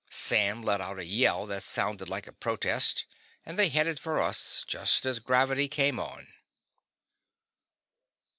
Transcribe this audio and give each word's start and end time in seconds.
Sam 0.09 0.63
let 0.63 0.81
out 0.81 0.97
a 0.97 1.05
yell 1.05 1.45
that 1.45 1.61
sounded 1.61 2.09
like 2.09 2.27
protest, 2.39 3.05
and 3.45 3.59
they 3.59 3.69
headed 3.69 3.99
for 3.99 4.19
us 4.19 4.65
just 4.67 5.05
as 5.05 5.19
gravity 5.19 5.67
came 5.67 5.99
on. 5.99 6.27